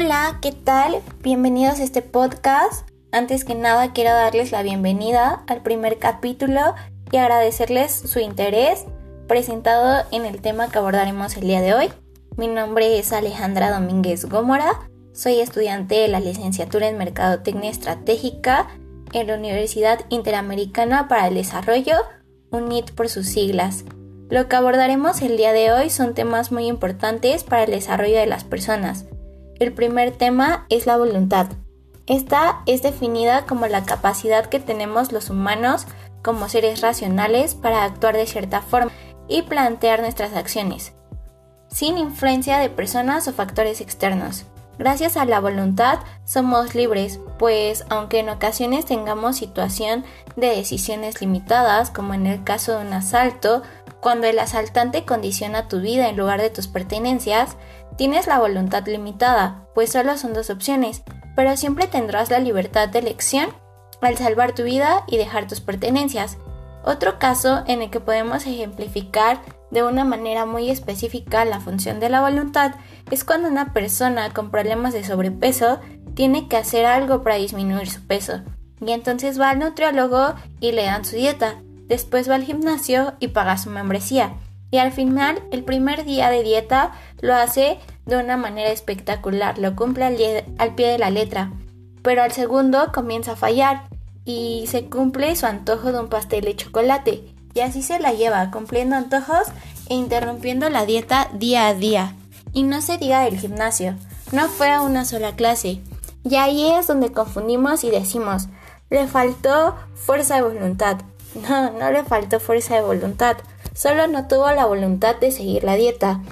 [0.00, 1.02] Hola, ¿qué tal?
[1.24, 2.88] Bienvenidos a este podcast.
[3.10, 6.60] Antes que nada quiero darles la bienvenida al primer capítulo
[7.10, 8.84] y agradecerles su interés
[9.26, 11.88] presentado en el tema que abordaremos el día de hoy.
[12.36, 18.68] Mi nombre es Alejandra Domínguez Gómora, soy estudiante de la licenciatura en Mercadotecnia Estratégica
[19.12, 21.96] en la Universidad Interamericana para el Desarrollo,
[22.52, 23.84] UNIT por sus siglas.
[24.30, 28.26] Lo que abordaremos el día de hoy son temas muy importantes para el desarrollo de
[28.26, 29.06] las personas.
[29.58, 31.48] El primer tema es la voluntad.
[32.06, 35.86] Esta es definida como la capacidad que tenemos los humanos
[36.22, 38.92] como seres racionales para actuar de cierta forma
[39.26, 40.92] y plantear nuestras acciones,
[41.68, 44.46] sin influencia de personas o factores externos.
[44.78, 50.04] Gracias a la voluntad somos libres, pues aunque en ocasiones tengamos situación
[50.36, 53.62] de decisiones limitadas, como en el caso de un asalto,
[54.08, 57.58] cuando el asaltante condiciona tu vida en lugar de tus pertenencias,
[57.98, 61.02] tienes la voluntad limitada, pues solo son dos opciones,
[61.36, 63.50] pero siempre tendrás la libertad de elección
[64.00, 66.38] al salvar tu vida y dejar tus pertenencias.
[66.86, 72.08] Otro caso en el que podemos ejemplificar de una manera muy específica la función de
[72.08, 72.76] la voluntad
[73.10, 75.80] es cuando una persona con problemas de sobrepeso
[76.14, 78.40] tiene que hacer algo para disminuir su peso,
[78.80, 83.28] y entonces va al nutriólogo y le dan su dieta, después va al gimnasio y
[83.28, 84.34] paga su membresía.
[84.70, 89.74] Y al final, el primer día de dieta lo hace de una manera espectacular, lo
[89.74, 91.52] cumple al, pie de la letra.
[92.02, 93.88] Pero al segundo comienza a fallar
[94.24, 97.24] y se cumple su antojo de un pastel de chocolate.
[97.54, 99.48] Y así se la lleva, cumpliendo antojos
[99.88, 102.14] e interrumpiendo la dieta día a día.
[102.52, 103.96] Y no se diga del gimnasio,
[104.32, 105.80] no fue a una sola clase.
[106.24, 108.48] Y ahí es donde confundimos y decimos,
[108.90, 110.98] le faltó fuerza de voluntad.
[111.42, 113.36] No, no le faltó fuerza de voluntad,
[113.74, 116.22] solo no tuvo la voluntad de seguir la dieta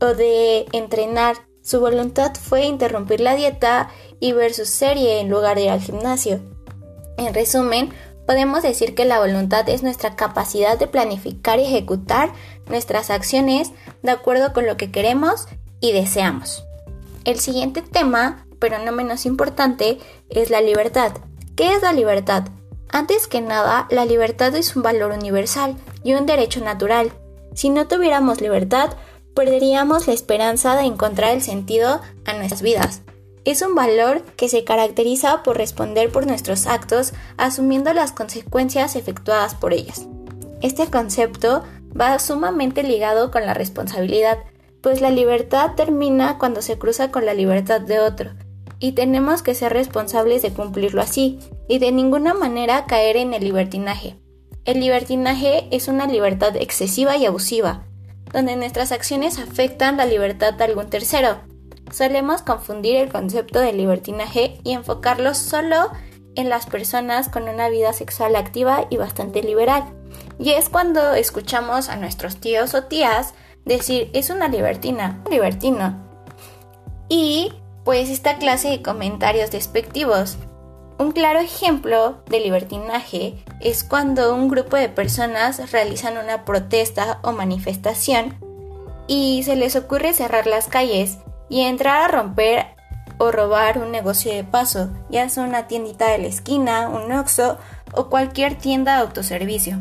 [0.00, 1.36] o de entrenar.
[1.62, 5.80] Su voluntad fue interrumpir la dieta y ver su serie en lugar de ir al
[5.80, 6.40] gimnasio.
[7.18, 7.92] En resumen,
[8.26, 12.32] podemos decir que la voluntad es nuestra capacidad de planificar y ejecutar
[12.68, 15.46] nuestras acciones de acuerdo con lo que queremos
[15.80, 16.64] y deseamos.
[17.24, 19.98] El siguiente tema, pero no menos importante,
[20.30, 21.12] es la libertad.
[21.54, 22.44] ¿Qué es la libertad?
[22.90, 27.12] Antes que nada, la libertad es un valor universal y un derecho natural.
[27.54, 28.90] Si no tuviéramos libertad,
[29.34, 33.02] perderíamos la esperanza de encontrar el sentido a nuestras vidas.
[33.44, 39.54] Es un valor que se caracteriza por responder por nuestros actos asumiendo las consecuencias efectuadas
[39.54, 40.06] por ellas.
[40.60, 41.62] Este concepto
[41.98, 44.38] va sumamente ligado con la responsabilidad,
[44.80, 48.32] pues la libertad termina cuando se cruza con la libertad de otro,
[48.80, 53.44] y tenemos que ser responsables de cumplirlo así, y de ninguna manera caer en el
[53.44, 54.16] libertinaje.
[54.64, 57.86] El libertinaje es una libertad excesiva y abusiva,
[58.32, 61.40] donde nuestras acciones afectan la libertad de algún tercero.
[61.90, 65.90] Solemos confundir el concepto de libertinaje y enfocarlo solo
[66.34, 69.84] en las personas con una vida sexual activa y bastante liberal.
[70.38, 73.34] Y es cuando escuchamos a nuestros tíos o tías
[73.64, 76.06] decir es una libertina, un libertino.
[77.08, 77.52] Y
[77.88, 80.36] pues esta clase de comentarios despectivos.
[80.98, 87.32] Un claro ejemplo de libertinaje es cuando un grupo de personas realizan una protesta o
[87.32, 88.36] manifestación
[89.06, 91.16] y se les ocurre cerrar las calles
[91.48, 92.66] y entrar a romper
[93.16, 97.56] o robar un negocio de paso, ya sea una tiendita de la esquina, un oxo
[97.94, 99.78] o cualquier tienda de autoservicio.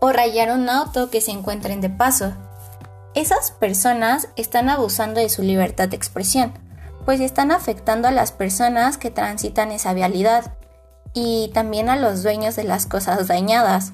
[0.00, 2.32] O rayar un auto que se encuentren de paso.
[3.14, 6.54] Esas personas están abusando de su libertad de expresión,
[7.04, 10.54] pues están afectando a las personas que transitan esa vialidad
[11.14, 13.92] y también a los dueños de las cosas dañadas.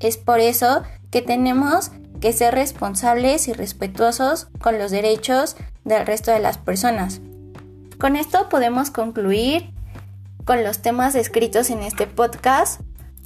[0.00, 1.90] Es por eso que tenemos
[2.20, 7.20] que ser responsables y respetuosos con los derechos del resto de las personas.
[7.98, 9.70] Con esto podemos concluir
[10.44, 12.80] con los temas descritos en este podcast,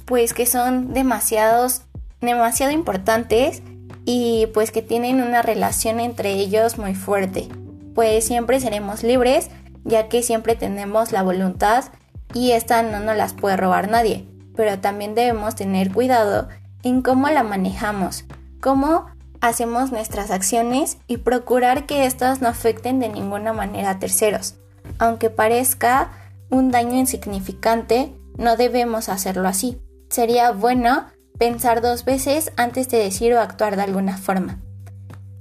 [0.05, 1.83] pues que son demasiados,
[2.19, 3.61] demasiado importantes
[4.05, 7.49] y pues que tienen una relación entre ellos muy fuerte
[7.93, 9.49] pues siempre seremos libres,
[9.83, 11.85] ya que siempre tenemos la voluntad
[12.33, 14.27] y esta no nos las puede robar nadie.
[14.55, 16.49] Pero también debemos tener cuidado
[16.83, 18.25] en cómo la manejamos,
[18.61, 19.07] cómo
[19.39, 24.55] hacemos nuestras acciones y procurar que éstas no afecten de ninguna manera a terceros.
[24.99, 26.11] Aunque parezca
[26.49, 29.81] un daño insignificante, no debemos hacerlo así.
[30.09, 31.07] Sería bueno
[31.39, 34.59] pensar dos veces antes de decir o actuar de alguna forma.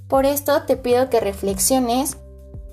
[0.08, 2.17] Por esto te pido que reflexiones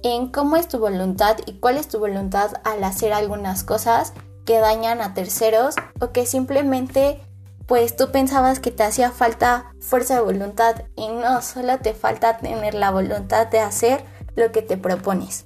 [0.04, 4.14] en cómo es tu voluntad y cuál es tu voluntad al hacer algunas cosas
[4.46, 7.22] que dañan a terceros o que simplemente
[7.68, 12.38] pues tú pensabas que te hacía falta fuerza de voluntad y no, solo te falta
[12.38, 14.06] tener la voluntad de hacer
[14.36, 15.46] lo que te propones.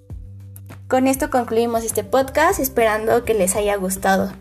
[0.87, 4.31] Con esto concluimos este podcast esperando que les haya gustado.